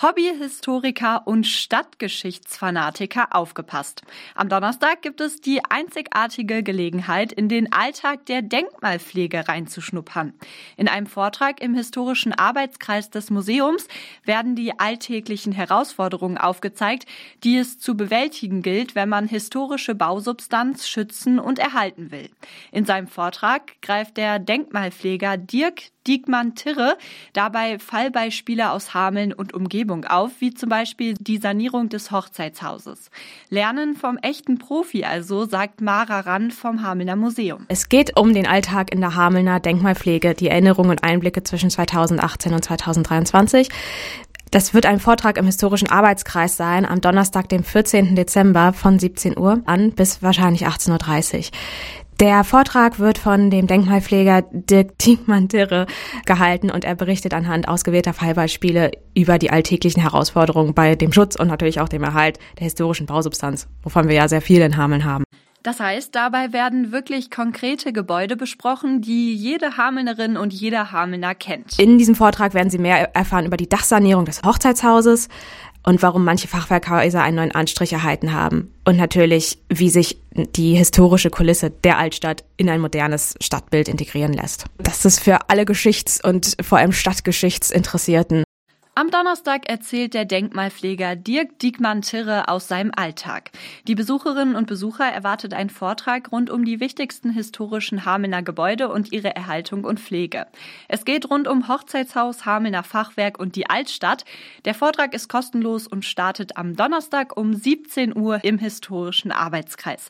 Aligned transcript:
Hobbyhistoriker 0.00 1.26
und 1.26 1.44
Stadtgeschichtsfanatiker 1.44 3.34
aufgepasst. 3.34 4.02
Am 4.36 4.48
Donnerstag 4.48 5.02
gibt 5.02 5.20
es 5.20 5.40
die 5.40 5.60
einzigartige 5.68 6.62
Gelegenheit, 6.62 7.32
in 7.32 7.48
den 7.48 7.72
Alltag 7.72 8.24
der 8.26 8.42
Denkmalpflege 8.42 9.48
reinzuschnuppern. 9.48 10.34
In 10.76 10.86
einem 10.86 11.08
Vortrag 11.08 11.60
im 11.60 11.74
historischen 11.74 12.32
Arbeitskreis 12.32 13.10
des 13.10 13.30
Museums 13.30 13.88
werden 14.22 14.54
die 14.54 14.78
alltäglichen 14.78 15.52
Herausforderungen 15.52 16.38
aufgezeigt, 16.38 17.06
die 17.42 17.56
es 17.56 17.80
zu 17.80 17.96
bewältigen 17.96 18.62
gilt, 18.62 18.94
wenn 18.94 19.08
man 19.08 19.26
historische 19.26 19.96
Bausubstanz 19.96 20.86
schützen 20.86 21.40
und 21.40 21.58
erhalten 21.58 22.12
will. 22.12 22.30
In 22.70 22.84
seinem 22.84 23.08
Vortrag 23.08 23.82
greift 23.82 24.16
der 24.16 24.38
Denkmalpfleger 24.38 25.36
Dirk 25.36 25.90
Diekmann 26.08 26.54
Tirre 26.54 26.96
dabei 27.34 27.78
Fallbeispiele 27.78 28.72
aus 28.72 28.94
Hameln 28.94 29.32
und 29.32 29.54
Umgebung 29.54 30.06
auf, 30.06 30.32
wie 30.40 30.54
zum 30.54 30.70
Beispiel 30.70 31.14
die 31.20 31.36
Sanierung 31.36 31.90
des 31.90 32.10
Hochzeitshauses. 32.10 33.10
Lernen 33.50 33.94
vom 33.94 34.16
echten 34.16 34.58
Profi 34.58 35.04
also, 35.04 35.44
sagt 35.44 35.80
Mara 35.80 36.20
Rand 36.20 36.54
vom 36.54 36.82
Hamelner 36.82 37.16
Museum. 37.16 37.66
Es 37.68 37.88
geht 37.88 38.18
um 38.18 38.32
den 38.32 38.46
Alltag 38.46 38.92
in 38.92 39.00
der 39.00 39.14
Hamelner 39.14 39.60
Denkmalpflege, 39.60 40.34
die 40.34 40.48
Erinnerungen 40.48 40.90
und 40.90 41.04
Einblicke 41.04 41.42
zwischen 41.42 41.70
2018 41.70 42.54
und 42.54 42.64
2023. 42.64 43.68
Das 44.50 44.72
wird 44.72 44.86
ein 44.86 44.98
Vortrag 44.98 45.36
im 45.36 45.44
historischen 45.44 45.90
Arbeitskreis 45.90 46.56
sein, 46.56 46.86
am 46.86 47.02
Donnerstag, 47.02 47.50
dem 47.50 47.64
14. 47.64 48.16
Dezember 48.16 48.72
von 48.72 48.98
17 48.98 49.38
Uhr 49.38 49.60
an 49.66 49.92
bis 49.92 50.22
wahrscheinlich 50.22 50.66
18.30 50.66 51.36
Uhr. 51.36 51.44
Der 52.20 52.42
Vortrag 52.42 52.98
wird 52.98 53.16
von 53.16 53.48
dem 53.48 53.68
Denkmalpfleger 53.68 54.42
Dirk 54.50 54.98
Diekmann-Dirre 54.98 55.86
gehalten 56.26 56.68
und 56.68 56.84
er 56.84 56.96
berichtet 56.96 57.32
anhand 57.32 57.68
ausgewählter 57.68 58.12
Fallbeispiele 58.12 58.90
über 59.14 59.38
die 59.38 59.52
alltäglichen 59.52 60.02
Herausforderungen 60.02 60.74
bei 60.74 60.96
dem 60.96 61.12
Schutz 61.12 61.36
und 61.36 61.46
natürlich 61.46 61.80
auch 61.80 61.88
dem 61.88 62.02
Erhalt 62.02 62.40
der 62.58 62.64
historischen 62.64 63.06
Bausubstanz, 63.06 63.68
wovon 63.84 64.08
wir 64.08 64.16
ja 64.16 64.26
sehr 64.26 64.42
viel 64.42 64.60
in 64.62 64.76
Hameln 64.76 65.04
haben. 65.04 65.22
Das 65.62 65.80
heißt, 65.80 66.14
dabei 66.14 66.52
werden 66.52 66.92
wirklich 66.92 67.30
konkrete 67.30 67.92
Gebäude 67.92 68.36
besprochen, 68.36 69.00
die 69.00 69.34
jede 69.34 69.76
Hamelnerin 69.76 70.36
und 70.36 70.52
jeder 70.52 70.92
Hamelner 70.92 71.34
kennt. 71.34 71.78
In 71.78 71.98
diesem 71.98 72.14
Vortrag 72.14 72.54
werden 72.54 72.70
Sie 72.70 72.78
mehr 72.78 73.14
erfahren 73.14 73.44
über 73.44 73.56
die 73.56 73.68
Dachsanierung 73.68 74.24
des 74.24 74.42
Hochzeitshauses, 74.44 75.28
und 75.88 76.02
warum 76.02 76.22
manche 76.22 76.48
Fachwerkhäuser 76.48 77.22
einen 77.22 77.36
neuen 77.36 77.52
Anstrich 77.52 77.94
erhalten 77.94 78.34
haben. 78.34 78.74
Und 78.84 78.98
natürlich, 78.98 79.56
wie 79.70 79.88
sich 79.88 80.20
die 80.34 80.74
historische 80.74 81.30
Kulisse 81.30 81.70
der 81.70 81.96
Altstadt 81.96 82.44
in 82.58 82.68
ein 82.68 82.82
modernes 82.82 83.36
Stadtbild 83.40 83.88
integrieren 83.88 84.34
lässt. 84.34 84.66
Das 84.76 85.06
ist 85.06 85.18
für 85.18 85.48
alle 85.48 85.64
Geschichts- 85.64 86.22
und 86.22 86.58
vor 86.60 86.76
allem 86.76 86.92
Stadtgeschichtsinteressierten 86.92 88.44
am 88.98 89.12
Donnerstag 89.12 89.68
erzählt 89.68 90.12
der 90.12 90.24
Denkmalpfleger 90.24 91.14
Dirk 91.14 91.60
Diekmann-Tirre 91.60 92.48
aus 92.48 92.66
seinem 92.66 92.90
Alltag. 92.96 93.52
Die 93.86 93.94
Besucherinnen 93.94 94.56
und 94.56 94.66
Besucher 94.66 95.04
erwartet 95.04 95.54
ein 95.54 95.70
Vortrag 95.70 96.32
rund 96.32 96.50
um 96.50 96.64
die 96.64 96.80
wichtigsten 96.80 97.30
historischen 97.30 98.04
Hamelner 98.04 98.42
Gebäude 98.42 98.88
und 98.88 99.12
ihre 99.12 99.36
Erhaltung 99.36 99.84
und 99.84 100.00
Pflege. 100.00 100.48
Es 100.88 101.04
geht 101.04 101.30
rund 101.30 101.46
um 101.46 101.68
Hochzeitshaus, 101.68 102.44
Hamelner 102.44 102.82
Fachwerk 102.82 103.38
und 103.38 103.54
die 103.54 103.70
Altstadt. 103.70 104.24
Der 104.64 104.74
Vortrag 104.74 105.14
ist 105.14 105.28
kostenlos 105.28 105.86
und 105.86 106.04
startet 106.04 106.56
am 106.56 106.74
Donnerstag 106.74 107.36
um 107.36 107.54
17 107.54 108.16
Uhr 108.16 108.42
im 108.42 108.58
historischen 108.58 109.30
Arbeitskreis. 109.30 110.06